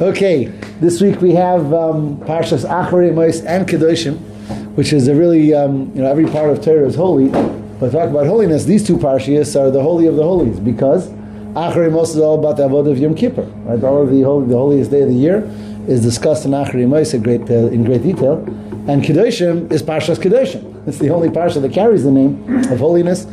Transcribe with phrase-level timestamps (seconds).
[0.00, 0.46] Okay,
[0.80, 4.18] this week we have um, Parshas Acharei Mois and Kedoshim,
[4.74, 7.28] which is a really, um, you know, every part of Torah is holy.
[7.28, 11.10] But talk about holiness, these two Parshas are the holy of the holies because
[11.54, 13.42] Acharei Mois is all about the Avodah of Yom Kippur.
[13.42, 13.84] Right?
[13.84, 15.44] All of the, holy, the holiest day of the year
[15.86, 18.38] is discussed in Acharei Mois in great, uh, in great detail.
[18.88, 20.88] And Kedoshim is Parshas Kedoshim.
[20.88, 23.26] It's the only Parsha that carries the name of holiness.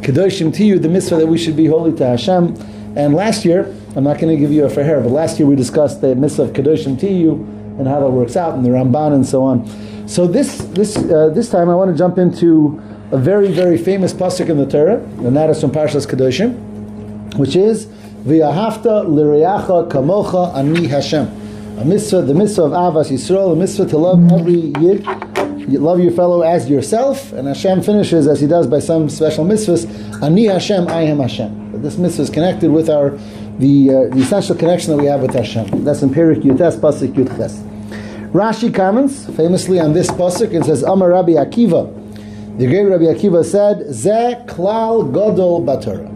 [0.00, 2.56] Kedoshim to you, the mitzvah that we should be holy to Hashem.
[2.96, 5.56] And last year, I'm not going to give you a fair, but last year we
[5.56, 7.32] discussed the mitzvah of Kedoshim Tiyu
[7.78, 9.66] and how that works out, and the Ramban and so on.
[10.06, 12.78] So this this uh, this time I want to jump into
[13.10, 16.54] a very very famous pasuk in the Torah, and that is from Parshas Kedoshim,
[17.38, 17.86] which is
[18.26, 21.26] V'ahavta l'reacha kamocha ani Hashem.
[21.78, 25.06] A mitzvah, the mitzvah of Ahavas Yisrael, a mitzvah to love every yid,
[25.68, 29.44] you love your fellow as yourself, and Hashem finishes as He does by some special
[29.44, 30.22] mitzvahs.
[30.22, 31.82] Ani Hashem, I am Hashem.
[31.82, 33.10] This mitzvah is connected with our
[33.58, 35.84] the, uh, the essential connection that we have with Hashem.
[35.84, 37.62] That's in Perik Yutes Pasuk Yutches.
[38.32, 41.90] Rashi comments famously on this pasuk and says, Amar Rabbi Akiva.
[42.58, 46.12] The great Rabbi Akiva said, "Ze klal godol batorah."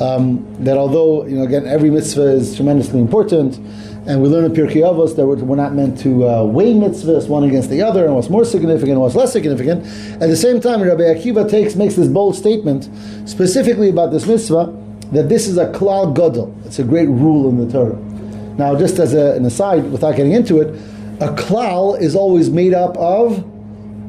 [0.00, 3.58] Um, that although you know again every mitzvah is tremendously important,
[4.06, 7.44] and we learn in Pirkei Avos that we're, not meant to uh, weigh mitzvahs one
[7.44, 9.84] against the other, and what's more significant and what's less significant.
[10.22, 12.88] At the same time, Rabbi Akiva takes makes this bold statement
[13.28, 14.74] specifically about this mitzvah
[15.12, 16.54] that this is a klal godol.
[16.64, 17.96] It's a great rule in the Torah.
[18.56, 20.68] Now, just as a, an aside, without getting into it,
[21.20, 23.44] a klal is always made up of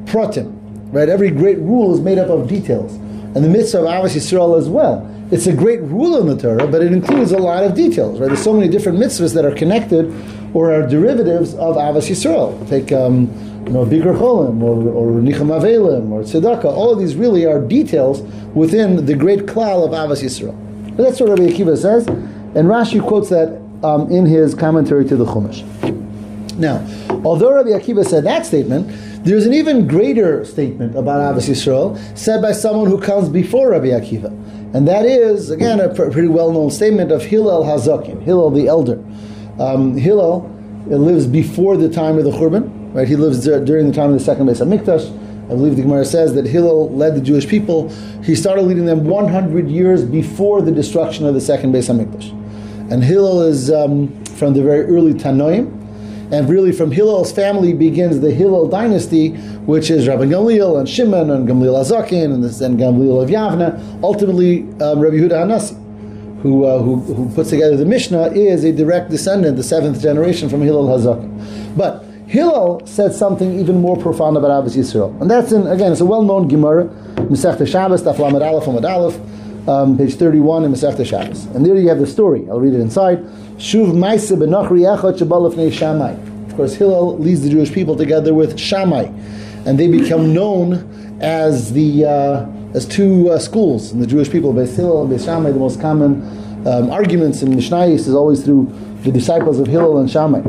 [0.06, 0.58] pratim,
[0.92, 1.08] right?
[1.08, 4.68] Every great rule is made up of details, and the mitzvah of Ahavas Yisrael as
[4.68, 5.08] well.
[5.32, 8.26] It's a great rule in the Torah, but it includes a lot of details, right?
[8.26, 10.12] There's so many different mitzvahs that are connected
[10.52, 12.68] or are derivatives of Ahavas Yisrael.
[12.68, 13.32] Take, um,
[13.64, 16.66] you know, Bikur Cholim or, or Nicham Avelim or Tzedakah.
[16.66, 18.20] All of these really are details
[18.54, 20.54] within the great klal of Ahavas Yisrael.
[20.98, 25.16] But that's what Rabbi Akiva says, and Rashi quotes that um, in his commentary to
[25.16, 25.62] the Chumash.
[26.58, 26.86] Now,
[27.24, 28.86] although Rabbi Akiva said that statement,
[29.24, 33.86] there's an even greater statement about Ahavas Yisrael said by someone who comes before Rabbi
[33.86, 34.30] Akiva,
[34.74, 39.02] and that is again a pretty well-known statement of Hillel Hazakim, Hillel the elder.
[39.58, 40.48] Um, Hillel
[40.86, 43.06] lives before the time of the Churban, right?
[43.06, 45.18] He lives during the time of the second Beis Hamikdash.
[45.44, 47.90] I believe the Gemara says that Hillel led the Jewish people.
[48.22, 52.30] He started leading them 100 years before the destruction of the second Beis Hamikdash.
[52.90, 55.81] And Hillel is um, from the very early Tanoim,
[56.32, 59.32] and really from Hillel's family begins the Hillel dynasty,
[59.66, 64.02] which is Rabbi Gamliel and Shimon and Gamliel Azakin and then Gamliel of Yavna.
[64.02, 68.72] Ultimately, um, Rabbi Yehuda Hanassi, who, uh, who, who puts together the Mishnah, is a
[68.72, 71.76] direct descendant, the seventh generation from Hillel Hazakin.
[71.76, 76.00] But Hillel said something even more profound about Ahavas Yisrael, and that's in again it's
[76.00, 76.86] a well-known Gemara,
[77.28, 81.98] Masechta Shabbos, Daf Lamed Aleph, um, page 31 in Masechta Shabbos, and there you have
[81.98, 82.48] the story.
[82.48, 83.22] I'll read it inside.
[83.62, 86.14] Shuv Benachri Echad Shabalafnei Shammai.
[86.48, 89.04] Of course, Hillel leads the Jewish people together with Shammai,
[89.64, 94.52] and they become known as the uh, as two uh, schools in the Jewish people.
[94.52, 96.22] Beis Hillel and Beis Shammai, the most common
[96.66, 98.66] um, arguments in Mishnayos is always through
[99.04, 100.42] the disciples of Hillel and Shammai.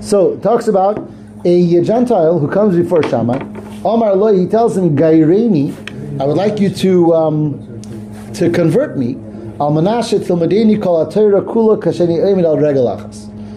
[0.00, 1.10] So it talks about
[1.44, 3.38] a Gentile who comes before Shammai,
[3.84, 7.82] Omar Lo, he tells him, Gaireni, I would like you to um,
[8.34, 9.16] to convert me.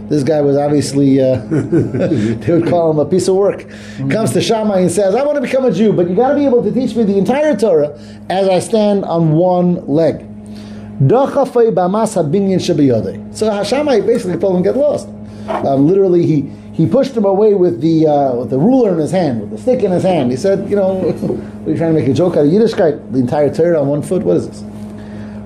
[0.09, 3.65] This guy was obviously, uh, they would call him a piece of work.
[4.09, 6.35] Comes to Shammai and says, I want to become a Jew, but you got to
[6.35, 7.97] be able to teach me the entire Torah
[8.29, 10.25] as I stand on one leg.
[13.31, 15.07] So Shammai basically told him, get lost.
[15.47, 19.11] Um, literally, he he pushed him away with the uh, with the ruler in his
[19.11, 20.31] hand, with the stick in his hand.
[20.31, 20.99] He said, "You know,
[21.65, 23.11] are you trying to make a joke out of Yiddishkeit?
[23.11, 24.23] The entire Torah on one foot?
[24.23, 24.72] What is this?"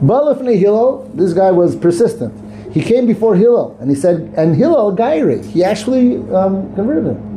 [0.02, 2.34] Balafne Hillel, this guy was persistent.
[2.74, 7.28] He came before Hillel and he said, and Hillel Gairi, he actually um, converted him.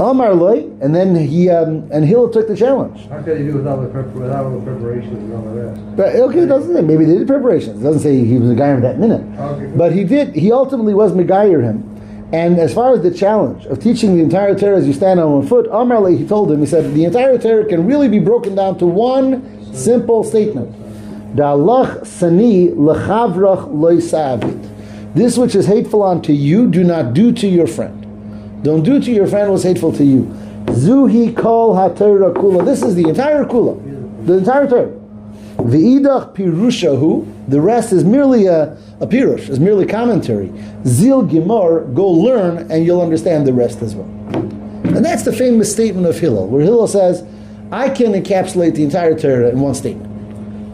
[0.00, 3.08] Amar loy, and then he um, and Hillel took the challenge.
[3.08, 5.96] How could he do without the, prep- without all the preparations and all the rest?
[5.96, 7.80] But okay, it doesn't say maybe they did preparations.
[7.80, 9.22] It doesn't say he was a guy that minute.
[9.36, 9.76] Okay.
[9.76, 10.36] But he did.
[10.36, 11.84] He ultimately was Megayer him.
[12.32, 15.32] And as far as the challenge of teaching the entire Torah as you stand on
[15.32, 18.54] one foot, Amarle, he told him, he said, the entire Torah can really be broken
[18.54, 20.87] down to one simple statement.
[21.34, 25.14] Da'alach sani lechavrach loisavit.
[25.14, 28.04] This which is hateful unto you, do not do to your friend.
[28.62, 30.22] Don't do to your friend what's hateful to you.
[30.66, 32.64] Zuhi kol ha-Torah kula.
[32.64, 34.26] This is the entire kula.
[34.26, 34.92] The entire Torah.
[35.56, 37.48] V'idach pirushahu.
[37.48, 40.52] The rest is merely a, a pirush, is merely commentary.
[40.84, 44.08] Zil gimor, go learn and you'll understand the rest as well.
[44.84, 47.24] And that's the famous statement of Hillel, where Hillel says,
[47.70, 50.07] I can encapsulate the entire Torah in one statement.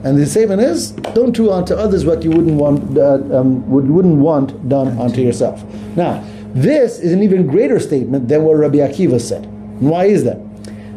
[0.05, 3.85] And the statement is, don't do unto others what you wouldn't want, uh, um, what
[3.85, 5.65] you wouldn't want done unto yourself.
[5.97, 6.23] Now,
[6.53, 9.45] this is an even greater statement than what Rabbi Akiva said.
[9.45, 10.39] And why is that?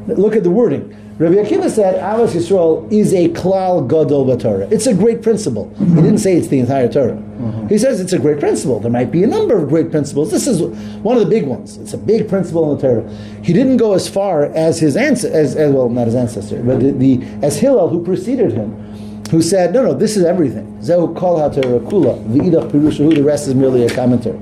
[0.08, 0.94] Look at the wording.
[1.20, 4.72] Rabbi Akiva said, Ahavas Yisrael is a klal gadol b'Torah.
[4.72, 5.74] It's a great principle.
[5.80, 7.14] He didn't say it's the entire Torah.
[7.14, 7.68] Mm-hmm.
[7.70, 8.80] He says it's a great principle.
[8.80, 10.30] There might be a number of great principles.
[10.30, 10.62] This is
[11.02, 11.78] one of the big ones.
[11.78, 13.10] It's a big principle in the Torah.
[13.42, 16.82] He didn't go as far as his ancestor, as, as well, not his ancestor, but
[16.82, 18.87] the, the as Hillel who preceded him,
[19.30, 20.78] who said, no, no, this is everything.
[20.80, 24.40] Zehu kol ha-Torah kula, v'idach pirushahu, the rest is merely a commentary.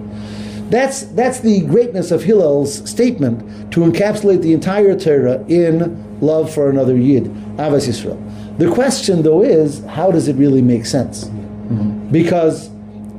[0.70, 6.70] That's, that's the greatness of Hillel's statement to encapsulate the entire Torah in love for
[6.70, 7.26] another Yid,
[7.58, 8.58] Ahavas Yisrael.
[8.58, 11.26] The question, though, is how does it really make sense?
[11.26, 12.10] Mm-hmm.
[12.12, 12.70] Because,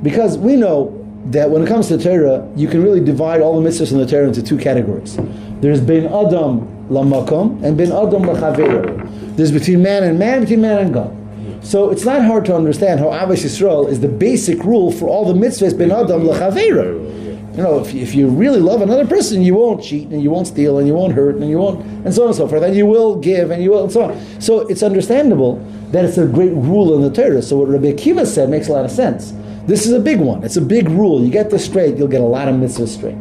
[0.01, 0.93] because we know
[1.27, 4.05] that when it comes to Torah, you can really divide all the mitzvahs in the
[4.05, 5.17] Torah into two categories.
[5.61, 9.35] There's bin Adam lamakom and bin Adam lachavera.
[9.35, 11.15] There's between man and man, between man and God.
[11.61, 15.25] So it's not hard to understand how Ahavas Yisrael is the basic rule for all
[15.31, 17.17] the mitzvahs bin Adam lachavera.
[17.57, 20.45] You know, if, if you really love another person, you won't cheat and you won't
[20.45, 22.61] steal and you won't hurt and you won't, and so on and so forth.
[22.61, 24.41] And you will give and you will, and so on.
[24.41, 25.55] So it's understandable
[25.91, 27.41] that it's a great rule in the Torah.
[27.41, 29.33] So what Rabbi Akiva said makes a lot of sense.
[29.65, 30.43] This is a big one.
[30.43, 31.23] It's a big rule.
[31.23, 33.17] You get this straight, you'll get a lot of mitzvahs straight.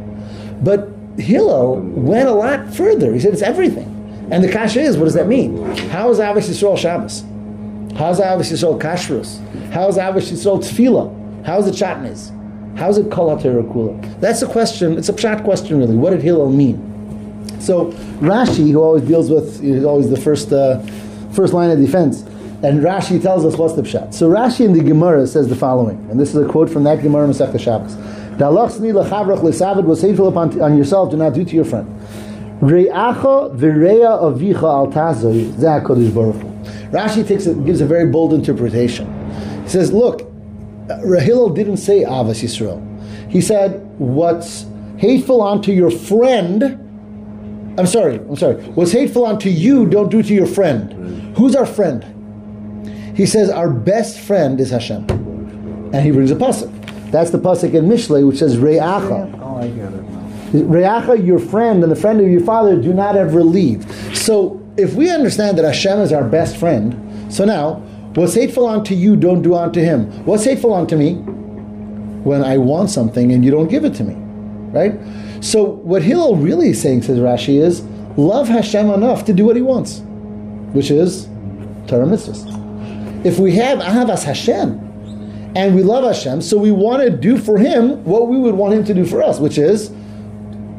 [0.62, 3.14] But Hillel went a lot further.
[3.14, 3.92] He said it's everything.
[4.30, 5.64] And the kasha is, what does that mean?
[5.88, 7.24] How is Ahavas Yisrael Shabbos?
[7.96, 9.40] How's Ahavas Yisrael Kashrus?
[9.70, 11.46] How's Ahavas Yisrael Tefillah?
[11.46, 12.30] How's it Shatnez?
[12.76, 14.20] How's it Kol Kula?
[14.20, 15.96] That's a question, it's a pshat question really.
[15.96, 16.76] What did Hillel mean?
[17.58, 20.80] So Rashi, who always deals with, is always the first, uh,
[21.32, 22.20] first line of defense,
[22.62, 24.12] and Rashi tells us what's the pshat.
[24.12, 27.00] So Rashi in the Gemara says the following, and this is a quote from that
[27.00, 27.94] Gemara Masechta Shabbos.
[28.36, 31.88] Dalachsni lechavrach lesavid was hateful upon on yourself, do not do to your friend.
[32.60, 36.55] Re'acha v'reya avicha al tazoi zeh Baruch.
[36.90, 39.06] Rashi takes it, gives a very bold interpretation.
[39.62, 40.20] He says, look,
[40.88, 42.82] Hillel didn't say Ahavas Yisrael.
[43.30, 44.66] He said, what's
[44.98, 46.62] hateful unto your friend,
[47.78, 51.36] I'm sorry, I'm sorry, what's hateful unto you, don't do to your friend.
[51.36, 52.04] Who's our friend?
[53.16, 55.06] He says, our best friend is Hashem.
[55.92, 56.70] And he brings a pasuk.
[57.10, 59.38] That's the pasuk in Mishlei, which says, Re'acha.
[59.40, 60.04] Oh, I get it.
[60.68, 63.84] Re'acha, your friend, and the friend of your father, do not ever leave.
[64.16, 67.74] So, if we understand that Hashem is our best friend, so now,
[68.14, 70.10] what's hateful unto you, don't do unto him.
[70.24, 71.14] What's hateful unto me?
[72.24, 74.14] When I want something and you don't give it to me.
[74.72, 74.98] Right?
[75.44, 77.82] So, what Hillel really is saying, says Rashi, is
[78.16, 80.00] love Hashem enough to do what he wants,
[80.72, 81.26] which is
[81.86, 83.24] Torah mitzvahs.
[83.24, 84.82] If we have Ahavas Hashem,
[85.56, 88.74] and we love Hashem, so we want to do for Him what we would want
[88.74, 89.90] Him to do for us, which is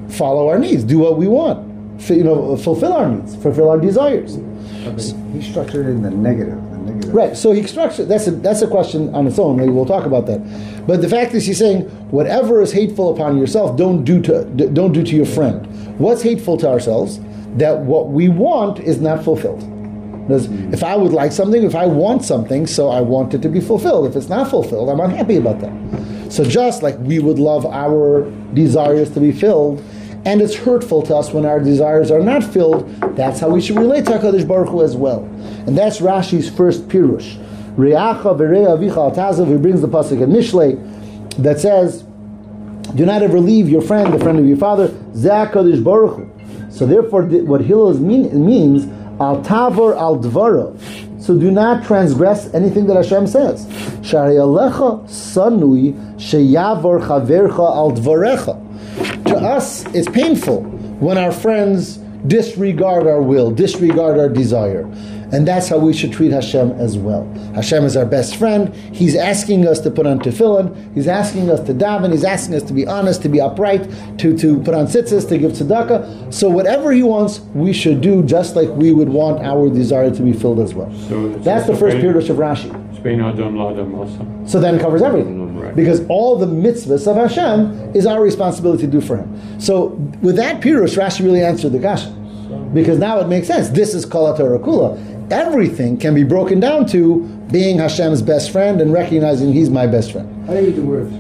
[0.09, 1.66] follow our needs, do what we want,
[1.99, 4.37] you know, fulfill our needs, fulfill our desires.
[4.37, 5.01] But
[5.33, 6.55] He structured it in the negative.
[6.71, 7.13] The negative.
[7.13, 7.35] Right.
[7.35, 8.07] So he structured.
[8.07, 9.57] That's a that's a question on its own.
[9.57, 10.39] Maybe we'll talk about that.
[10.87, 14.93] But the fact is, he's saying whatever is hateful upon yourself, don't do to don't
[14.93, 15.65] do to your friend.
[15.99, 17.19] What's hateful to ourselves?
[17.57, 19.61] That what we want is not fulfilled.
[20.27, 20.73] Because hmm.
[20.73, 23.61] if I would like something, if I want something, so I want it to be
[23.61, 24.07] fulfilled.
[24.07, 26.31] If it's not fulfilled, I'm unhappy about that.
[26.31, 29.81] So just like we would love our desires to be filled,
[30.27, 32.85] and it's hurtful to us when our desires are not filled,
[33.15, 35.23] that's how we should relate to HaKadosh Baruch Hu as well.
[35.65, 37.37] And that's Rashi's first pirush.
[37.77, 40.75] Re'acha v're'a avicha al tazav, he brings the pasuk in Mishlei
[41.37, 42.03] that says,
[42.93, 46.71] do not ever leave your friend, the friend of your father, Zeh Baruch Hu.
[46.71, 48.83] So therefore, what Hillel mean, means,
[49.21, 50.77] al tavor al dvaro.
[51.21, 53.65] So do not transgress anything that Hashem says.
[54.03, 58.66] Shari alecha sanui sheyavor chavercha al dvarecha.
[59.37, 60.63] To us, it's painful
[60.99, 64.81] when our friends disregard our will, disregard our desire.
[65.31, 67.31] And that's how we should treat Hashem as well.
[67.53, 68.73] Hashem is our best friend.
[68.95, 70.91] He's asking us to put on tefillin.
[70.95, 72.13] He's asking us to daven.
[72.13, 73.83] He's asking us to be honest, to be upright,
[74.17, 76.33] to, to put on tzitzis, to give tzedakah.
[76.33, 80.21] So whatever He wants, we should do just like we would want our desire to
[80.23, 80.91] be filled as well.
[81.09, 82.73] So that's the first pirush of Rashi.
[82.89, 84.49] It's bein Adam Ladam also.
[84.49, 85.46] So then it covers everything.
[85.67, 85.75] Right.
[85.75, 89.59] Because all the mitzvahs of Hashem is our responsibility to do for Him.
[89.59, 89.87] So
[90.21, 92.09] with that pirush, Rashi really answered the kasha.
[92.73, 93.69] Because now it makes sense.
[93.69, 95.31] This is Kol HaTorah Kula.
[95.31, 100.11] Everything can be broken down to being Hashem's best friend and recognizing He's my best
[100.13, 100.27] friend.
[100.47, 101.13] How do you read the words?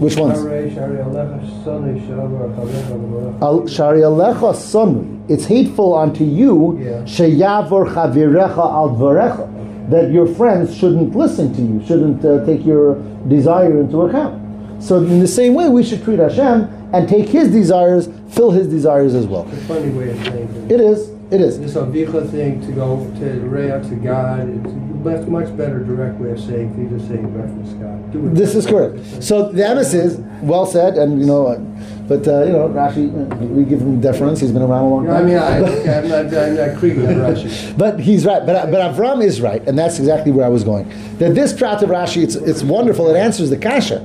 [0.00, 0.38] Which ones?
[0.42, 3.42] Shari, Shari, Alecha, Sonny, Shavar, Chavecha, Levorach.
[3.42, 5.30] Al Shari Alecha Sonu.
[5.30, 6.90] It's hateful unto you, Yeah.
[7.04, 9.53] Sheyavor Chavirecha Al Dvarecha,
[9.90, 12.96] that your friends shouldn't listen to you, shouldn't uh, take your
[13.28, 14.82] desire into account.
[14.82, 18.68] So in the same way, we should treat Hashem and take His desires, fill His
[18.68, 19.48] desires as well.
[19.52, 20.72] It's a funny way of saying it.
[20.72, 21.13] It is.
[21.30, 21.58] It is.
[21.58, 26.18] This avicha thing to go to Reah to God, it's a much, much better direct
[26.20, 28.36] way of saying, you just say reference God.
[28.36, 29.22] This is correct.
[29.22, 31.58] So the emes is well said, and you know, uh,
[32.06, 33.10] but uh, you know, Rashi,
[33.50, 34.40] we give him deference.
[34.40, 35.16] He's been around a long time.
[35.16, 37.78] I mean, I, okay, I'm not, I'm not creeping on Rashi.
[37.78, 38.44] But he's right.
[38.44, 40.88] But but Avram is right, and that's exactly where I was going.
[41.18, 43.08] That this prat of Rashi, it's it's wonderful.
[43.08, 44.00] It answers the kasha,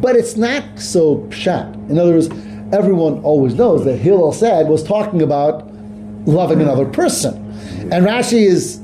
[0.00, 1.72] but it's not so pshat.
[1.88, 2.28] In other words,
[2.72, 5.70] everyone always knows that Hillel said was talking about
[6.26, 7.34] loving another person,
[7.92, 8.80] and Rashi is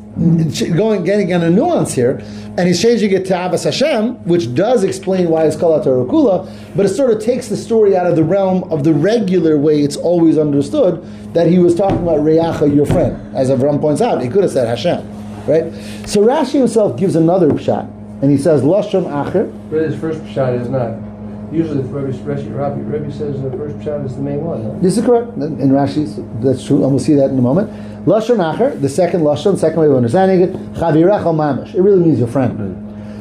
[0.76, 2.22] going getting on a nuance here,
[2.58, 6.84] and he's changing it to Ahavas Hashem, which does explain why it's called Kula, but
[6.84, 9.96] it sort of takes the story out of the realm of the regular way it's
[9.96, 13.34] always understood that he was talking about Reacha, your friend.
[13.34, 15.00] As Avram points out, he could have said Hashem,
[15.46, 15.72] right?
[16.06, 17.86] So Rashi himself gives another shot,
[18.20, 19.50] and he says Lashon Acher.
[19.70, 21.11] But his first shot is not.
[21.52, 24.62] Usually, the Rebbe, Rashi, Rabbi, Rebbe says the first shot is the main one.
[24.64, 24.80] No?
[24.80, 25.36] This is correct.
[25.36, 26.06] In Rashi,
[26.42, 27.70] that's true, and we'll see that in a moment.
[28.06, 31.74] Lashon Acher, the second Lashon, second way of understanding it, Chavirach Mamish.
[31.74, 32.56] It really means your friend.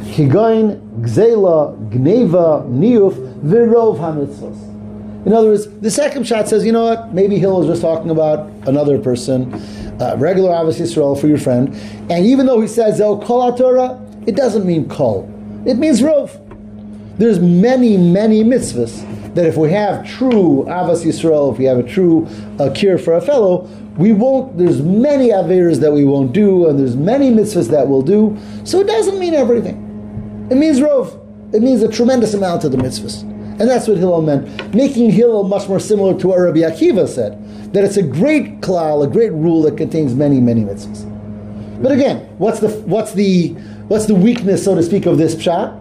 [0.05, 5.25] Kigoin, Gzela, Gneva, Niyuf, Virov HaMitzvos.
[5.25, 8.09] In other words, the second shot says, you know what, maybe Hillel was just talking
[8.09, 9.53] about another person,
[10.01, 11.75] uh, regular Ahavas Yisrael for your friend,
[12.09, 15.29] and even though he says, oh, Kol Torah, it doesn't mean Kol.
[15.65, 16.39] It means Rov.
[17.21, 21.83] There's many, many mitzvahs that if we have true Ahavas Yisrael, if we have a
[21.83, 26.67] true uh, cure for a fellow, we won't, there's many Averas that we won't do,
[26.67, 30.47] and there's many mitzvahs that we'll do, so it doesn't mean everything.
[30.49, 31.23] It means Rov.
[31.53, 33.21] It means a tremendous amount of the mitzvahs.
[33.21, 37.37] And that's what Hillel meant, making Hillel much more similar to what Rabbi Akiva said,
[37.71, 41.05] that it's a great klal, a great rule that contains many, many mitzvahs.
[41.83, 43.49] But again, what's the what's the
[43.89, 45.80] what's the weakness, so to speak, of this pshat?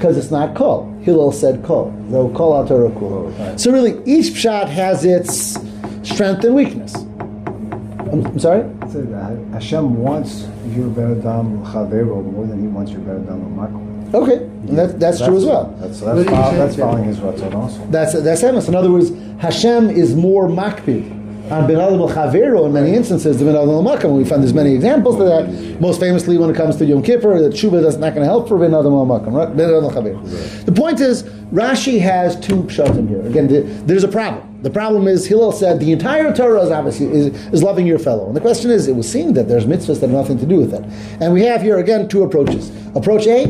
[0.00, 0.90] Because it's not kol.
[1.02, 1.94] Hillel said kol.
[2.08, 3.58] Though kol al Torah kul.
[3.58, 5.58] So really, each pshat has its
[6.02, 6.94] strength and weakness.
[6.94, 8.62] I'm, I'm sorry.
[8.62, 14.14] It said, uh, Hashem wants your Beradam Chavero more than he wants your Beradam Makol.
[14.14, 15.66] Okay, and that, that's, true as well.
[15.78, 16.56] That's, that's, did you fol- say?
[16.56, 17.86] that's following his Ratzon also.
[17.88, 18.68] That's that's emes.
[18.68, 21.19] In other words, Hashem is more makpid
[21.50, 24.16] on ben adam chavero in many instances than ben adam makam.
[24.16, 25.80] We find there's many examples of that.
[25.80, 28.48] Most famously, when it comes to Yom Kippur, that tshuva is not going to help
[28.48, 29.32] for ben adam makam.
[29.32, 29.56] Right?
[29.56, 30.64] Ben adam chavero.
[30.64, 33.26] The point is, Rashi has two pshatim here.
[33.26, 34.62] Again, the, there's a problem.
[34.62, 38.26] The problem is Hillel said the entire Torah is obviously is, is loving your fellow,
[38.26, 40.56] and the question is, it was seen that there's mitzvahs that have nothing to do
[40.56, 40.84] with that.
[41.20, 42.70] And we have here again two approaches.
[42.94, 43.44] Approach A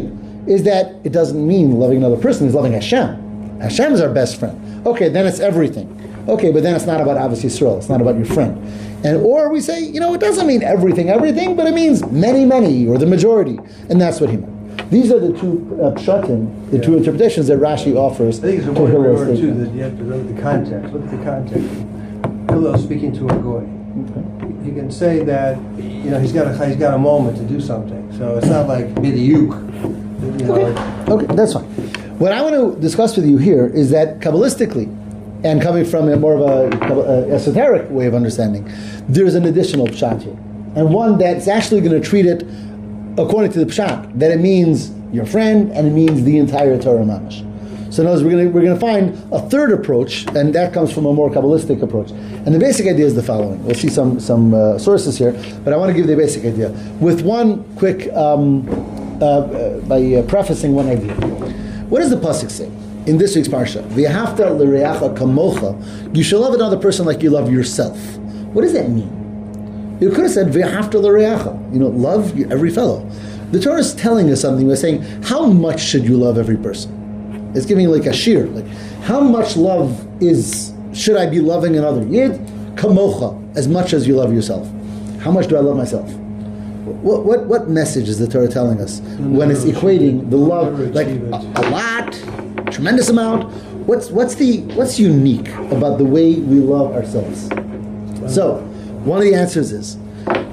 [0.46, 3.58] is that it doesn't mean loving another person, it's loving Hashem.
[3.60, 4.86] Hashem is our best friend.
[4.86, 5.99] Okay, then it's everything.
[6.28, 8.56] Okay, but then it's not about Ahavas Yisrael, it's not about your friend.
[9.04, 12.44] And or we say, you know, it doesn't mean everything, everything, but it means many,
[12.44, 13.58] many, or the majority.
[13.88, 14.90] And that's what he meant.
[14.90, 18.68] These are the two uh, pshatim, the two interpretations that Rashi offers I think it's
[18.68, 20.92] important to remember too that you have to look at the context.
[20.92, 22.50] Look at the context.
[22.50, 23.60] Hillel speaking to a goy.
[24.64, 27.60] He can say that you know he's got a he's got a moment to do
[27.60, 28.12] something.
[28.18, 29.52] So it's not like midiuk.
[30.40, 31.64] You know, like, Okay, that's fine.
[32.18, 34.88] What I want to discuss with you here is that Kabbalistically,
[35.44, 38.70] and coming from a more of a, esoteric way of understanding,
[39.08, 40.36] there's an additional pshat here.
[40.76, 42.42] And one that's actually going to treat it
[43.18, 47.04] according to the pshat, that it means your friend and it means the entire Torah
[47.04, 47.46] Mamash.
[47.92, 51.06] So in other words, we're going to, find a third approach, and that comes from
[51.06, 52.12] a more Kabbalistic approach.
[52.12, 53.64] And the basic idea is the following.
[53.64, 55.32] We'll see some, some uh, sources here,
[55.64, 56.70] but I want to give the basic idea.
[57.00, 58.68] With one quick, um,
[59.20, 61.12] uh, uh, by uh, prefacing one idea.
[61.90, 62.70] What does the Pasuk say?
[63.06, 67.50] In this week's Parsha, V'yahavta l'reacha kamocha, you shall love another person like you love
[67.50, 67.98] yourself.
[68.52, 69.98] What does that mean?
[70.00, 73.08] You could have said v'yahavta l'reacha, you know, love every fellow.
[73.52, 77.52] The Torah is telling us something by saying, how much should you love every person?
[77.54, 78.66] It's giving like a sheer, like
[79.02, 82.32] how much love is should I be loving another yid?
[82.76, 84.68] Kamocha, as much as you love yourself.
[85.20, 86.08] How much do I love myself?
[87.02, 91.06] What what what message is the Torah telling us when it's equating the love like
[91.06, 91.20] a,
[91.56, 92.14] a lot,
[92.70, 93.50] tremendous amount?
[93.86, 97.48] What's what's the what's unique about the way we love ourselves?
[98.32, 98.58] So,
[99.04, 99.98] one of the answers is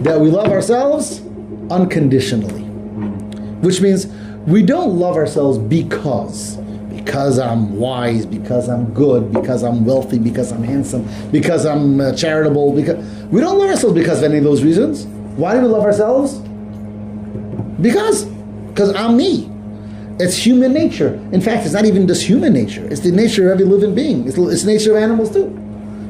[0.02, 1.22] that we love ourselves
[1.70, 2.64] unconditionally,
[3.62, 4.08] which means
[4.48, 6.58] we don't love ourselves because
[6.90, 12.14] because I'm wise, because I'm good, because I'm wealthy, because I'm handsome, because I'm uh,
[12.14, 12.74] charitable.
[12.76, 12.98] Because
[13.28, 15.06] we don't love ourselves because of any of those reasons.
[15.38, 16.36] Why do we love ourselves?
[17.82, 19.50] Because because I'm me.
[20.20, 21.14] It's human nature.
[21.32, 22.86] In fact, it's not even just human nature.
[22.88, 24.28] It's the nature of every living being.
[24.28, 25.56] It's, it's the nature of animals too.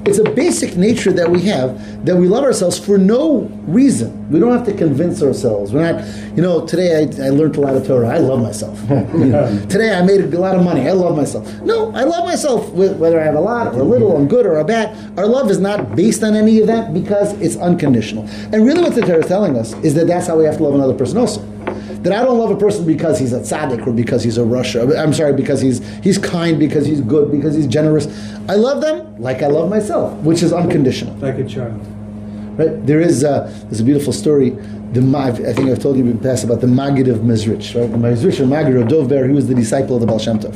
[0.06, 4.40] It's a basic nature that we have that we love ourselves for no reason We
[4.40, 5.72] don't have to convince ourselves.
[5.72, 6.06] We're not,
[6.36, 8.10] you know, today I, I learned a lot of Torah.
[8.10, 8.80] I love myself.
[8.90, 10.88] You know, today I made a lot of money.
[10.88, 11.62] I love myself.
[11.62, 14.58] No, I love myself whether I have a lot or a little, I'm good or
[14.58, 15.18] a bad.
[15.18, 18.28] Our love is not based on any of that because it's unconditional.
[18.54, 20.64] And really what the Torah is telling us is that that's how we have to
[20.64, 21.42] love another person also.
[22.04, 24.98] That I don't love a person because he's a tzaddik or because he's a Russia.
[24.98, 28.08] I'm sorry, because he's he's kind, because he's good, because he's generous.
[28.48, 31.16] I love them like I love myself, which is unconditional.
[31.16, 31.82] Like a child.
[32.58, 32.86] Right?
[32.86, 34.52] There is a, there's a beautiful story.
[34.94, 37.80] The I think I've told you in the past about the Maggid of Mezrich.
[37.80, 37.92] Right?
[37.92, 40.40] The Mezrich or Maggid of Dov Ber, he was the disciple of the Baal Shem
[40.40, 40.56] Tov.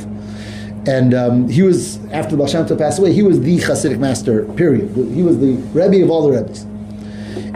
[0.88, 3.98] And um, he was, after the Baal Shem Tov passed away, he was the Hasidic
[3.98, 4.90] master, period.
[5.14, 6.66] He was the Rebbe of all the Rebbes.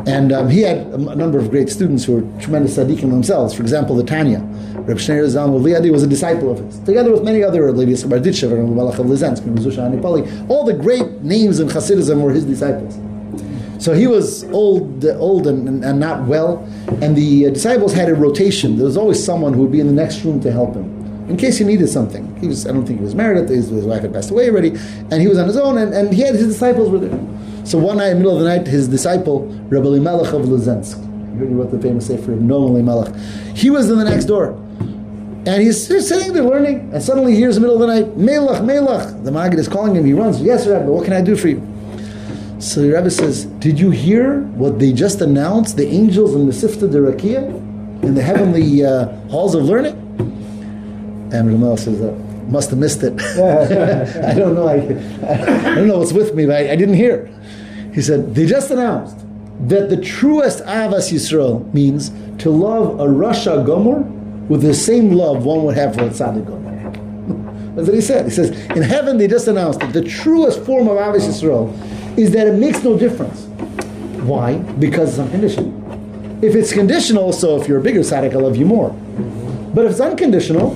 [0.06, 3.52] And um, he had a number of great students who were tremendous tzaddikim themselves.
[3.54, 4.38] For example, the Tanya.
[4.86, 8.52] Reb Shneur Zalman Liadi was a disciple of his, together with many other ladies, Berditchev
[8.52, 10.48] and Malach of Lizensk, Mezusha Anipali.
[10.48, 12.96] All the great names in Hasidism were his disciples.
[13.78, 16.64] So he was old, old and, and, not well,
[17.02, 18.76] and the uh, disciples had a rotation.
[18.76, 21.37] There was always someone who would be in the next room to help him, in
[21.37, 22.35] case he needed something.
[22.37, 23.49] He was, I don't think he was married.
[23.49, 26.12] His, his wife had passed away already, and he was on his own, and, and
[26.12, 27.18] he had his disciples were there.
[27.66, 31.02] So one night, in the middle of the night, his disciple, Rabbi Elimelech of Lizensk,
[31.33, 33.14] you heard about the famous Sefer of Noam Elimelech,
[33.54, 34.52] he was in the next door.
[35.47, 38.16] And he's just sitting there learning, and suddenly he hears the middle of the night,
[38.16, 39.23] Melech, Melech.
[39.23, 40.04] The Maggid is calling him.
[40.04, 41.75] He runs, Yes, Rabbi, what can I do for you?
[42.58, 46.52] So the Rebbe says, Did you hear what they just announced, the angels in the
[46.52, 47.48] Sifta de Rakia,
[48.02, 49.94] in the heavenly uh, halls of learning?
[51.34, 52.12] And Ramel says, uh,
[52.48, 53.20] Must have missed it.
[53.20, 54.66] I don't know.
[54.66, 57.26] I, I don't know what's with me, but I, I didn't hear.
[57.92, 59.18] He said, They just announced
[59.68, 64.02] that the truest Ahavas Yisrael means to love a Rasha Gomor
[64.48, 66.64] with the same love one would have for a Tzaddik Gomor.
[67.76, 68.25] That's what he said.
[68.25, 72.30] He says, in heaven they just announced that the truest form of Ahavas Yisrael is
[72.32, 73.44] that it makes no difference.
[74.23, 74.56] Why?
[74.56, 75.73] Because it's unconditional.
[76.42, 78.90] If it's conditional, so if you're a bigger tzaddik, I love you more.
[79.75, 80.70] But if it's unconditional,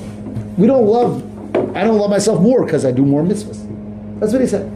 [0.56, 1.22] we don't love,
[1.76, 3.66] I don't love myself more because I do more mitzvahs.
[4.20, 4.70] That's what he said.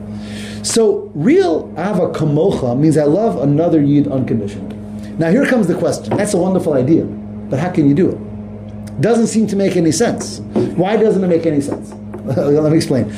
[0.67, 4.75] So real ava kamocha means I love another yid unconditionally.
[5.19, 6.17] Now here comes the question.
[6.17, 9.01] That's a wonderful idea, but how can you do it?
[9.01, 10.41] Doesn't seem to make any sense.
[10.77, 11.93] Why doesn't it make any sense?
[12.25, 13.11] Let me explain.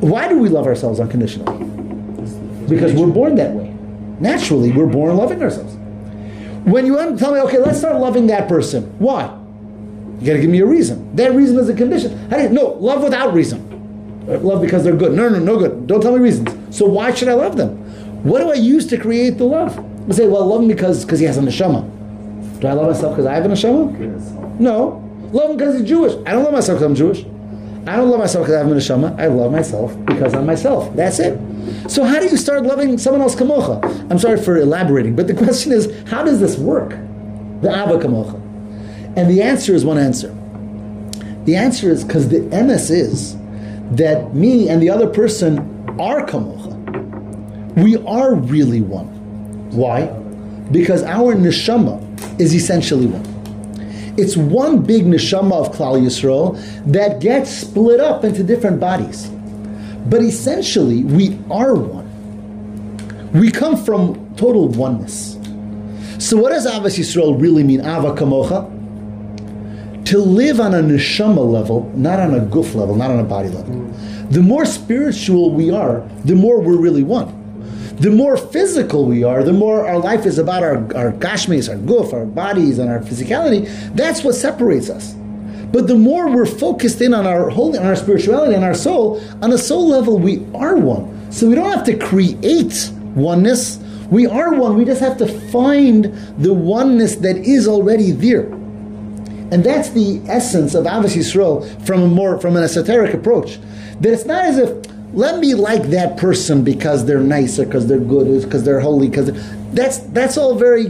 [0.00, 1.81] Why do we love ourselves unconditionally?
[2.74, 3.74] Because we're born that way.
[4.20, 5.74] Naturally, we're born loving ourselves.
[6.64, 8.84] When you tell me, okay, let's start loving that person.
[8.98, 9.24] Why?
[10.20, 11.16] You got to give me a reason.
[11.16, 12.16] That reason is a condition.
[12.30, 13.68] How do you, no, love without reason.
[14.28, 15.12] Uh, Love because they're good.
[15.14, 15.88] No, no, no good.
[15.88, 16.76] Don't tell me reasons.
[16.76, 17.76] So why should I love them?
[18.22, 19.76] What do I use to create the love?
[20.08, 21.82] I say, well, love him because because he has a neshama.
[22.60, 24.60] Do I love myself because I have a neshama?
[24.60, 25.00] No.
[25.32, 26.12] Love him because he's Jewish.
[26.24, 27.24] I don't love myself because I'm Jewish.
[27.88, 29.20] I don't love myself because I have a neshama.
[29.20, 30.94] I love myself because I'm myself.
[30.94, 31.36] That's it.
[31.88, 34.10] So how do you start loving someone else kamocha?
[34.10, 36.90] I'm sorry for elaborating, but the question is, how does this work?
[37.62, 38.34] The Abba kamocha.
[39.16, 40.34] And the answer is one answer.
[41.44, 43.36] The answer is because the MS is
[43.92, 45.58] that me and the other person
[46.00, 46.72] are kamocha.
[47.76, 49.08] We are really one.
[49.70, 50.06] Why?
[50.70, 53.32] Because our neshama is essentially one.
[54.18, 56.58] It's one big neshama of Klal Yisrael
[56.92, 59.30] that gets split up into different bodies.
[60.06, 62.02] But essentially, we are one.
[63.32, 65.38] We come from total oneness.
[66.18, 67.80] So, what does Ahavas Yisrael really mean?
[67.80, 68.70] Ava kamocha?
[70.06, 73.48] To live on a neshama level, not on a guf level, not on a body
[73.48, 73.82] level.
[74.30, 77.38] The more spiritual we are, the more we're really one.
[77.96, 81.76] The more physical we are, the more our life is about our, our gashmis, our
[81.76, 83.68] guf, our bodies, and our physicality.
[83.94, 85.14] That's what separates us.
[85.72, 89.22] But the more we're focused in on our holy, on our spirituality, on our soul,
[89.40, 91.32] on a soul level, we are one.
[91.32, 93.78] So we don't have to create oneness.
[94.10, 94.76] We are one.
[94.76, 96.04] We just have to find
[96.38, 98.44] the oneness that is already there.
[99.52, 103.58] And that's the essence of Ahavas Yisrael from a more from an esoteric approach.
[104.00, 107.98] That it's not as if let me like that person because they're nicer, because they're
[107.98, 109.30] good, because they're holy, because
[109.72, 110.86] that's that's all very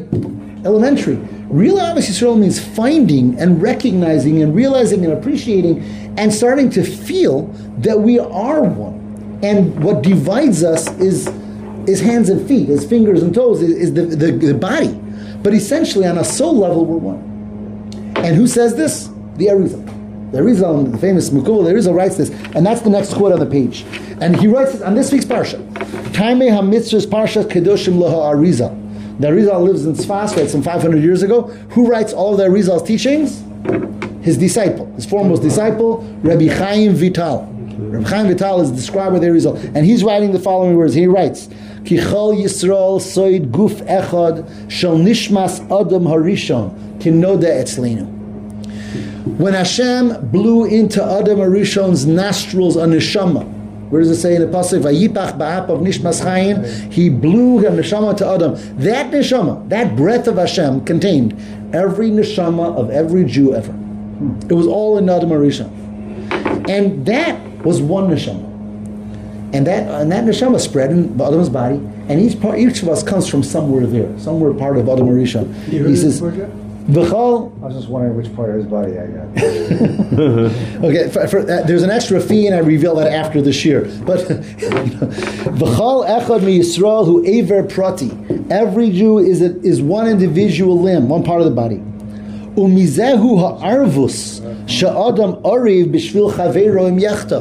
[0.64, 1.16] elementary.
[1.52, 5.82] Real Ahavas Yisrael means finding and recognizing and realizing and appreciating
[6.16, 9.38] and starting to feel that we are one.
[9.42, 11.28] And what divides us is
[11.86, 14.94] is hands and feet, is fingers and toes, is, is the, the, the body.
[15.42, 17.18] But essentially, on a soul level, we're one.
[18.16, 19.08] And who says this?
[19.36, 20.30] The Arizal.
[20.30, 23.40] The Arizal, the famous Mukul, the Arizal writes this, and that's the next quote on
[23.40, 23.84] the page.
[24.20, 25.60] And he writes it on this week's Parsha.
[26.12, 28.81] Taime HaMitzvahs Parsha Kedoshim Laha Arizal.
[29.18, 31.42] The Arizal lives in Sfas, right, some 500 years ago.
[31.70, 33.42] Who writes all of the Arizal's teachings?
[34.24, 37.46] His disciple, his foremost disciple, Rabbi Chaim Vital.
[37.78, 39.56] Rabbi Chaim Vital is described with the Arizal.
[39.74, 40.94] And he's writing the following words.
[40.94, 41.48] He writes,
[41.84, 48.06] Ki chol Yisrael soid guf echad shel nishmas adam harishon kinoda etzlinu.
[49.38, 53.51] When Hashem blew into Adam Arishon's nostrils a neshama,
[53.92, 56.90] where does it say in the pasuk Vayipach ba'ap of Nishmas Chayin?
[56.90, 58.54] He blew a neshama to Adam.
[58.78, 61.34] That neshama, that breath of Hashem, contained
[61.74, 63.72] every neshama of every Jew ever.
[64.48, 65.68] It was all in Adam Arishon,
[66.70, 68.48] and that was one neshama.
[69.54, 71.74] And that and that neshama spread in Adam's body,
[72.08, 75.26] and each part, each of us comes from somewhere there, somewhere part of Adam heard
[75.68, 76.22] He says?
[76.90, 79.28] "V'chol I was just wondering which part of his body I got.
[80.82, 83.82] Okay, for, for, uh, there's an extra fee, and I reveal that after this year.
[84.04, 84.20] But
[85.60, 88.10] v'chal echad mi Yisrael who aver prati.
[88.50, 91.82] Every Jew is a, is one individual limb, one part of the body.
[92.56, 94.40] Umizehu ha'arvus
[94.82, 97.38] sha'adam ariv b'shvil chaveiro im yechta.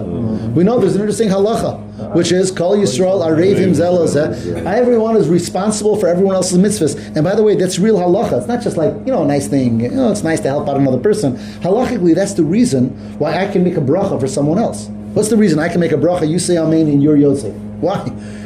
[0.53, 4.65] We know there's an interesting halacha, which is kol Yisrael arev him zelazeh.
[4.65, 6.95] Everyone is responsible for everyone else's mitzvahs.
[7.15, 8.39] And by the way, that's real halacha.
[8.39, 9.79] It's not just like you know a nice thing.
[9.81, 11.37] You know, it's nice to help out another person.
[11.65, 14.87] Halachically, that's the reason why I can make a bracha for someone else.
[15.13, 16.29] What's the reason I can make a bracha?
[16.29, 17.53] You say Amen and you're Yosef.
[17.81, 17.97] Why?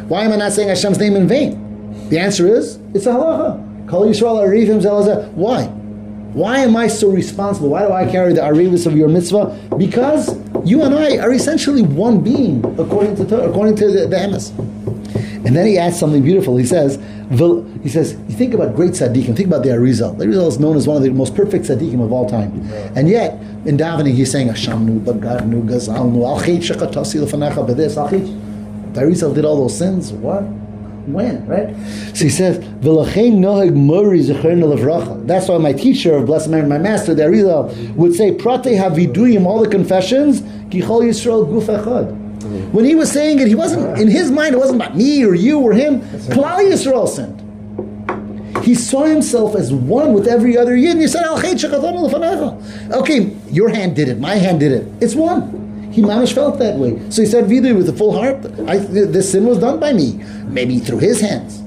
[0.08, 2.10] Why am I not saying Hashem's name in vain?
[2.10, 3.90] The answer is it's a halacha.
[3.90, 5.32] Kol Yisrael arev him zelazeh.
[5.34, 5.70] Why?
[6.36, 7.70] Why am I so responsible?
[7.70, 9.58] Why do I carry the arivus of your mitzvah?
[9.78, 10.36] Because
[10.68, 14.52] you and I are essentially one being, according to according to the, the emes.
[15.46, 16.58] And then he adds something beautiful.
[16.58, 16.98] He says,
[17.30, 19.34] he says, you think about great tzaddikim.
[19.34, 20.18] Think about the Arizal.
[20.18, 22.52] The Arizal is known as one of the most perfect tzaddikim of all time.
[22.98, 28.10] And yet, in davening, he's saying, Hashamnu, Bagadnu, Gazalnu, Al Chait Shechatasi Lefanecha B'des, Al
[28.10, 28.94] Chait.
[28.94, 30.12] The Arizal did all those sins.
[30.12, 30.44] What?
[31.08, 31.70] When, right?
[32.14, 36.78] So he says, "V'lachein noheg mori levracha." That's why my teacher of blessed memory, my
[36.78, 42.16] master, the Arizal, would say, "Prate haviduyim," all the confessions, kichol Yisrael guf echad.
[42.72, 44.54] When he was saying it, he wasn't in his mind.
[44.56, 46.02] It wasn't about me or you or him.
[46.30, 47.42] Klal Yisrael sinned.
[48.64, 50.92] He saw himself as one with every other yid.
[50.92, 54.20] And he said, "Al chet shekatonu lefanecha." Okay, your hand did it.
[54.20, 54.88] My hand did it.
[55.02, 55.75] It's one.
[55.96, 57.00] He mamish felt that way.
[57.10, 58.46] So he said, "Vidu with a full heart.
[58.68, 60.22] I, this sin was done by me,
[60.58, 61.62] maybe through his hands."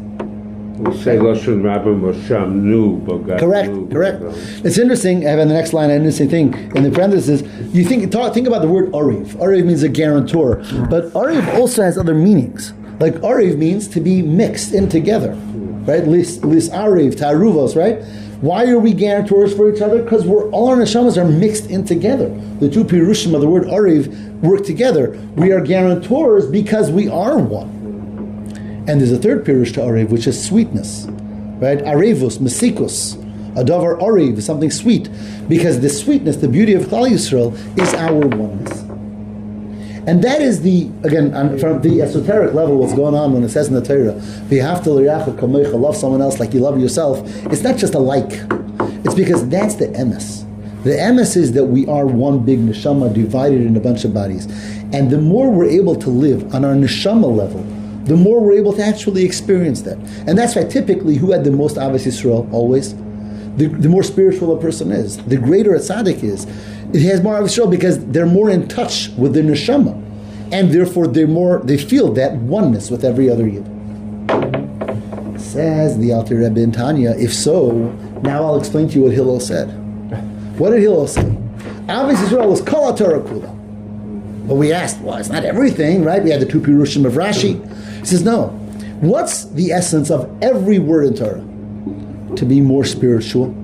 [0.79, 3.39] We say Lashon Rabbi Moshe Nu Bogat.
[3.39, 4.23] Correct, correct.
[4.67, 5.27] It's interesting.
[5.27, 7.43] I have in the next line an interesting thing in the parenthesis.
[7.73, 9.29] You think talk, think about the word ariv.
[9.45, 10.57] Ariv means a guarantor,
[10.91, 12.75] but ariv also has other meanings.
[13.01, 15.33] Like ariv means to be mixed in together,
[15.89, 16.07] right?
[16.07, 17.99] Lis lis ariv taruvos, right?
[18.41, 20.01] Why are we guarantors for each other?
[20.01, 22.29] Because we're all our neshamas are mixed in together.
[22.61, 25.19] The two pirushim of the word ariv work together.
[25.35, 27.69] We are guarantors because we are one.
[28.89, 31.07] And there's a third pirush to ariv, which is sweetness,
[31.59, 31.79] right?
[31.79, 33.17] Arevus, mesikus,
[33.59, 35.11] a davar ariv, something sweet,
[35.49, 38.88] because the sweetness, the beauty of Klal Yisrael, is our oneness.
[40.09, 42.79] And that is the again from the esoteric level.
[42.79, 44.15] What's going on when it says in the Torah,
[45.77, 47.21] love someone else like you love yourself.
[47.53, 48.31] It's not just a like;
[49.05, 50.47] it's because that's the emes.
[50.85, 54.47] The emes is that we are one big neshama divided in a bunch of bodies,
[54.95, 57.63] and the more we're able to live on our neshama level,
[58.05, 59.99] the more we're able to actually experience that.
[60.27, 62.95] And that's why typically, who had the most Ahavas Yisrael always?
[63.59, 66.47] The, the more spiritual a person is, the greater a tzaddik is.
[66.93, 69.95] It has more Yisrael because they're more in touch with their neshama,
[70.53, 73.67] and therefore they more they feel that oneness with every other yid.
[75.39, 77.11] Says the Alter Rebbe in Tanya.
[77.11, 77.73] If so,
[78.23, 79.67] now I'll explain to you what Hillel said.
[80.59, 81.23] What did Hillel say?
[81.87, 83.55] Ahavas Yisrael was kol Torah kula.
[84.49, 86.23] But we asked, well, it's not everything, right?
[86.23, 87.61] We had the two Pirushim of Rashi.
[88.01, 88.49] He says, no.
[89.01, 91.45] What's the essence of every word in Torah?
[92.37, 93.55] To be more spiritual,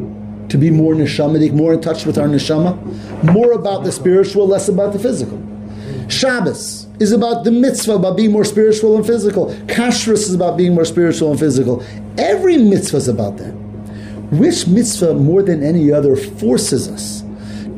[0.54, 2.78] to be more neshamadik, more in touch with our neshama,
[3.24, 5.42] more about the spiritual, less about the physical.
[6.08, 9.46] Shabbos is about the mitzvah, about being more spiritual and physical.
[9.66, 11.84] Kashrus is about being more spiritual and physical.
[12.18, 13.50] Every mitzvah is about that.
[14.30, 17.24] Which mitzvah, more than any other, forces us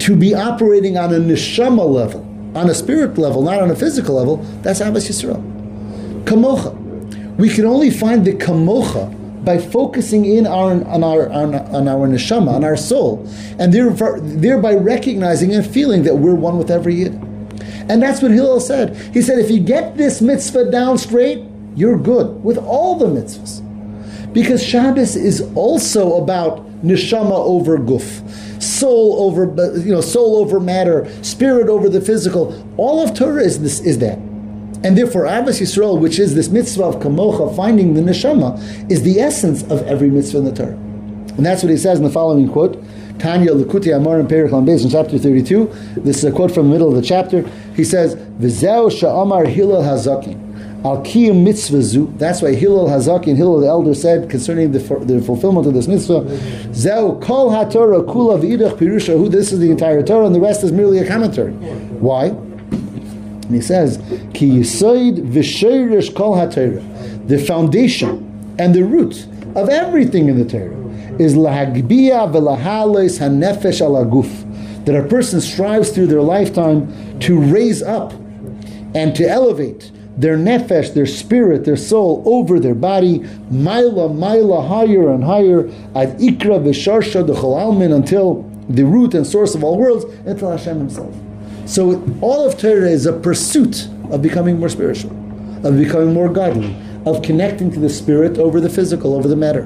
[0.05, 2.21] to be operating on a neshama level,
[2.55, 4.37] on a spirit level, not on a physical level?
[4.61, 5.41] That's Ahavas Yisrael.
[6.25, 6.77] Kamocha.
[7.39, 9.15] We can only find the kamocha
[9.47, 13.25] by focusing in on, on our on, on our neshama, on our soul,
[13.61, 17.15] and thereby, thereby recognizing and feeling that we're one with every yid.
[17.89, 18.97] And that's what Hillel said.
[19.15, 21.45] He said, if you get this mitzvah down straight,
[21.77, 23.63] you're good with all the mitzvahs.
[24.33, 29.45] Because Shabbos is also about neshama over guf, soul over
[29.79, 32.53] you know soul over matter, spirit over the physical.
[32.77, 34.19] All of Torah is this is that.
[34.87, 38.57] And therefore, Ahavas Yisrael, which is this mitzvah of kamocha, finding the neshama,
[38.89, 40.77] is the essence of every mitzvah in the Torah.
[41.37, 42.81] And that's what he says in the following quote.
[43.19, 45.67] Tanya Likuti Amar and Perich Lambez in chapter 32.
[45.97, 47.43] This is a quote from the middle of the chapter.
[47.75, 50.85] He says, V'zeu sha'amar Hillel hazakin.
[50.85, 52.15] Al kiyum mitzvah zu.
[52.17, 55.89] That's why Hillel Hazaki and Hillel the elder said concerning the, the fulfillment of this
[55.89, 56.29] mitzvah,
[56.73, 59.19] Zeu kol haTorah kula v'idach pirusha.
[59.19, 61.55] Who this is the entire Torah, and the rest is merely a commentary.
[61.55, 62.37] Why?
[63.47, 63.99] And he says,
[64.35, 67.29] Ki yisoid v'sheirish kol haTorah.
[67.29, 70.75] The foundation and the root of everything in the Torah
[71.21, 74.85] is lahagbia v'lahales hanefesh alaguf.
[74.85, 78.13] That a person strives through their lifetime to raise up
[78.95, 85.11] and to elevate their nefesh, their spirit, their soul over their body, maila, maila, higher
[85.11, 90.51] and higher, ad ikra v'sharsha almin until the root and source of all worlds, until
[90.51, 91.15] Hashem Himself.
[91.67, 95.11] So all of Torah is a pursuit of becoming more spiritual,
[95.67, 99.63] of becoming more godly, of connecting to the spirit over the physical, over the matter.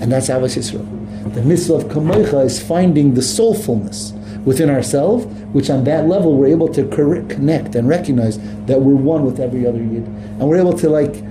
[0.00, 1.34] And that's Ahavas Yisrael.
[1.34, 4.12] The mitzvah of Kamoicha is finding the soulfulness
[4.44, 9.24] within ourselves, which on that level we're able to connect and recognize that we're one
[9.26, 11.22] with every other yid, and we're able to like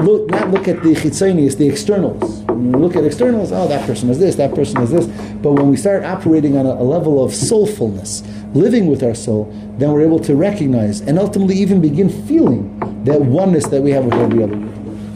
[0.00, 2.45] look not look at the chitzonius, the externals.
[2.56, 5.06] When we look at externals, oh that person is this, that person is this.
[5.36, 9.52] But when we start operating on a, a level of soulfulness, living with our soul,
[9.78, 14.04] then we're able to recognize and ultimately even begin feeling that oneness that we have
[14.04, 14.56] with every other.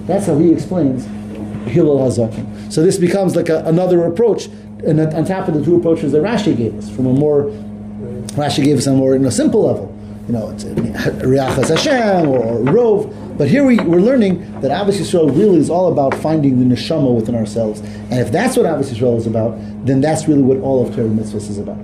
[0.06, 1.04] That's how he explains
[1.68, 2.72] Hillel Hazakin.
[2.72, 4.48] So this becomes like a, another approach
[4.86, 7.44] and on top of the two approaches that Rashi gave us, from a more
[8.36, 10.68] Rashi gave us a more in a simple level, you know, it's uh,
[11.24, 13.29] Riachas Hashem or, or Rov.
[13.40, 17.16] But here we, we're learning that Ahavas Yisrael really is all about finding the neshama
[17.16, 17.80] within ourselves.
[17.80, 21.08] And if that's what Ahavas Yisrael is about, then that's really what all of Torah
[21.08, 21.78] mitzvahs is about.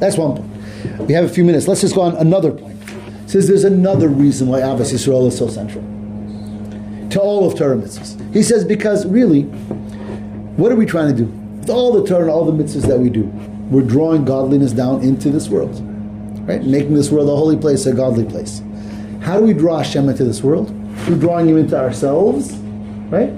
[0.00, 0.98] That's one point.
[1.06, 1.68] We have a few minutes.
[1.68, 2.82] Let's just go on another point.
[3.30, 5.84] Says there's another reason why Ahavas Yisrael is so central
[7.10, 8.34] to all of Torah mitzvahs.
[8.34, 11.26] He says because really, what are we trying to do?
[11.60, 13.22] With all the Torah and all the mitzvahs that we do,
[13.70, 15.78] we're drawing godliness down into this world,
[16.48, 16.64] right?
[16.64, 18.62] Making this world a holy place, a godly place.
[19.20, 20.74] How do we draw Hashem into this world?
[21.08, 22.52] Through drawing Him into ourselves,
[23.08, 23.30] right?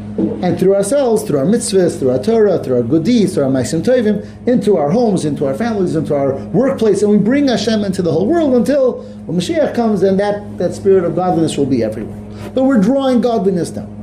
[0.42, 3.50] And through ourselves, through our mitzvahs, through our Torah, through our good deeds, through our
[3.50, 7.85] ma'asim tovim, into our homes, into our families, into our workplace, and we bring Hashem
[7.85, 11.66] into the whole world until when Mashiach comes, and that, that spirit of godliness will
[11.66, 12.18] be everywhere.
[12.52, 13.98] But we're drawing godliness down.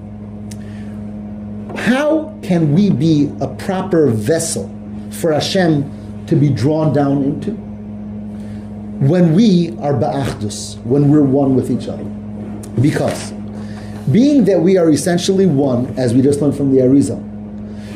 [1.76, 4.74] How can we be a proper vessel
[5.12, 7.52] for Hashem to be drawn down into?
[9.06, 12.06] When we are ba'achdus, when we're one with each other.
[12.82, 13.34] Because,
[14.12, 17.22] being that we are essentially one, as we just learned from the Arizal,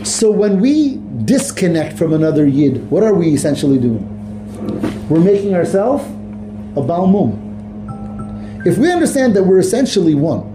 [0.05, 4.07] so when we disconnect from another yid, what are we essentially doing?
[5.07, 7.47] We're making ourselves a balmum.
[8.65, 10.51] If we understand that we're essentially one,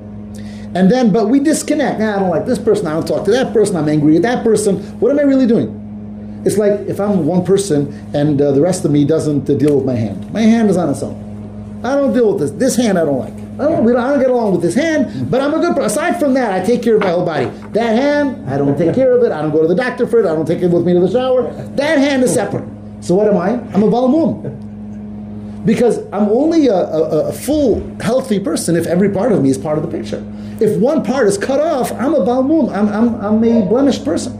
[0.74, 2.00] and then, but we disconnect.
[2.00, 2.86] Nah, I don't like this person.
[2.86, 3.76] I don't talk to that person.
[3.76, 4.76] I'm angry at that person.
[5.00, 6.42] What am I really doing?
[6.44, 9.76] It's like if I'm one person and uh, the rest of me doesn't uh, deal
[9.76, 10.30] with my hand.
[10.32, 11.80] My hand is on its own.
[11.82, 12.50] I don't deal with this.
[12.50, 13.45] This hand I don't like.
[13.58, 15.74] I don't, we don't, I don't get along with this hand, but I'm a good
[15.74, 15.84] person.
[15.84, 17.46] Aside from that, I take care of my whole body.
[17.72, 19.32] That hand, I don't take care of it.
[19.32, 20.26] I don't go to the doctor for it.
[20.26, 21.50] I don't take it with me to the shower.
[21.76, 22.68] That hand is separate.
[23.00, 23.52] So what am I?
[23.72, 25.64] I'm a balmum.
[25.64, 29.56] Because I'm only a, a, a, full, healthy person if every part of me is
[29.56, 30.22] part of the picture.
[30.60, 32.70] If one part is cut off, I'm a balmum.
[32.70, 34.34] I'm, I'm, I'm a blemished person.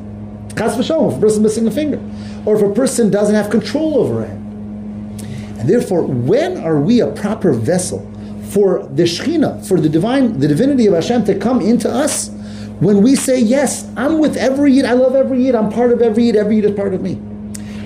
[0.48, 2.00] V'shalom, if a person missing a finger.
[2.44, 5.20] Or if a person doesn't have control over hand.
[5.58, 8.12] And therefore, when are we a proper vessel
[8.50, 12.30] for the Shekhinah, for the divine, the divinity of Hashem to come into us?
[12.80, 16.02] When we say, yes, I'm with every Yid, I love every Yid, I'm part of
[16.02, 17.14] every Yid, every Yid is part of me.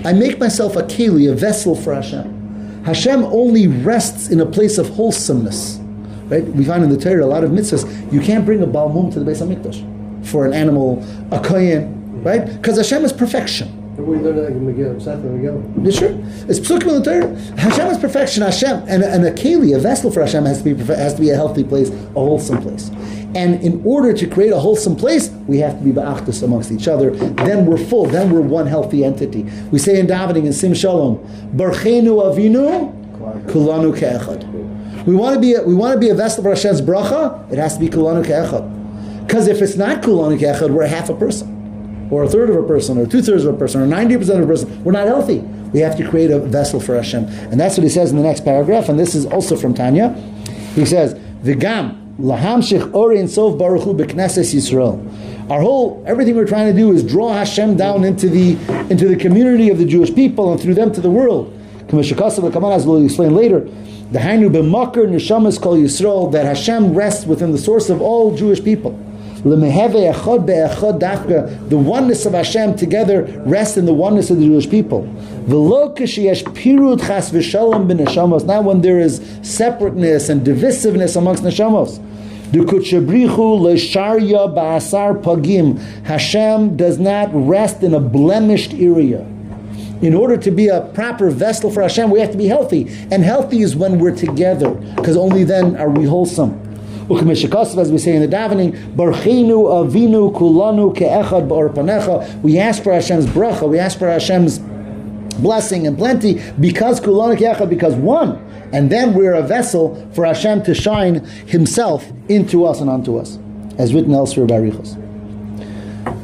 [0.03, 2.83] I make myself a keli, a vessel for Hashem.
[2.83, 5.79] Hashem only rests in a place of wholesomeness.
[6.25, 6.43] Right?
[6.43, 8.11] We find in the Torah a lot of mitzvahs.
[8.11, 12.23] You can't bring a balmum to the base of Mikdash for an animal, a kohen,
[12.23, 12.45] right?
[12.45, 13.80] Because Hashem is perfection.
[14.01, 14.17] We.
[15.83, 16.11] Yeah, sure.
[16.49, 17.35] It's psukim in the Torah.
[17.57, 18.43] Hashem is perfection.
[18.43, 21.29] Hashem and, and a keli, a vessel for Hashem, has to be has to be
[21.29, 22.89] a healthy place, a wholesome place.
[23.33, 26.87] And in order to create a wholesome place, we have to be ba'achdus amongst each
[26.87, 27.11] other.
[27.11, 28.05] Then we're full.
[28.05, 29.43] Then we're one healthy entity.
[29.71, 31.17] We say in davening in Sim Shalom,
[31.55, 32.93] Barchenu Avinu,
[33.45, 35.05] Kulanu Ke'echad.
[35.05, 37.49] We want to be a, we want to be a vessel for Hashem's bracha.
[37.51, 39.25] It has to be Kulanu Ke'echad.
[39.25, 41.50] Because if it's not Kulanu Ke'echad, we're half a person,
[42.11, 44.43] or a third of a person, or two thirds of a person, or ninety percent
[44.43, 44.83] of a person.
[44.83, 45.39] We're not healthy.
[45.73, 48.23] We have to create a vessel for Hashem, and that's what he says in the
[48.23, 48.89] next paragraph.
[48.89, 50.09] And this is also from Tanya.
[50.75, 55.49] He says, "V'gam." Lahamshich Orin Sof Baruchu Beknesses Yisrael.
[55.49, 58.51] Our whole everything we're trying to do is draw Hashem down into the
[58.91, 61.57] into the community of the Jewish people and through them to the world.
[61.87, 63.61] Kamashakasav as we'll explain later.
[64.11, 68.63] The Hainu b'makar neshamas kol Yisrael that Hashem rests within the source of all Jewish
[68.63, 68.91] people.
[69.43, 69.55] The
[71.71, 75.03] oneness of Hashem together rests in the oneness of the Jewish people.
[78.45, 81.99] Not when there is separateness and divisiveness amongst neshamos.
[86.03, 89.25] Hashem does not rest in a blemished area.
[90.01, 92.87] In order to be a proper vessel for Hashem, we have to be healthy.
[93.11, 96.59] And healthy is when we're together, because only then are we wholesome.
[97.17, 102.41] Ukamishakosov, as we say in the davening, Barchinu avinu kulanu ke'echad ba'or.
[102.41, 104.59] We ask for Hashem's bracha, we ask for Hashem's
[105.39, 108.39] blessing and plenty because kulanu ke'echad, because one.
[108.73, 113.37] And then we're a vessel for Hashem to shine Himself into us and onto us,
[113.77, 114.95] as written elsewhere by Riches.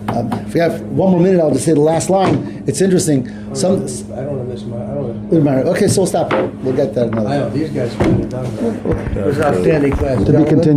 [0.10, 2.64] Um, if we have one more minute, I'll just say the last line.
[2.66, 3.28] It's interesting.
[3.54, 4.82] Some, I don't want to miss my.
[4.82, 5.44] I don't.
[5.44, 6.32] Wanna, okay, so we'll stop.
[6.32, 7.28] We'll get that another.
[7.28, 7.94] I know these guys.
[7.94, 10.24] It was outstanding class.
[10.24, 10.76] To be continued.